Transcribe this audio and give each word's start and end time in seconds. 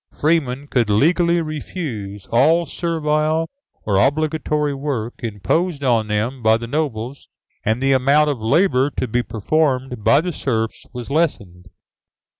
Freemen 0.19 0.65
could 0.65 0.89
legally 0.89 1.41
refuse 1.41 2.25
all 2.31 2.65
servile 2.65 3.47
or 3.85 3.97
obligatory 3.97 4.73
work 4.73 5.13
imposed 5.19 5.83
on 5.83 6.07
them 6.07 6.41
by 6.41 6.57
the 6.57 6.65
nobles, 6.65 7.29
and 7.63 7.83
the 7.83 7.93
amount 7.93 8.27
of 8.27 8.39
labour 8.41 8.89
to 8.97 9.07
be 9.07 9.21
performed 9.21 10.03
by 10.03 10.19
the 10.19 10.33
serfs 10.33 10.87
was 10.91 11.11
lessened. 11.11 11.67